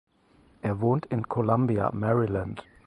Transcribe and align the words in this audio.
Er 0.63 0.81
wohnt 0.81 1.05
in 1.11 1.29
Columbia 1.29 1.91
(Maryland). 1.93 2.63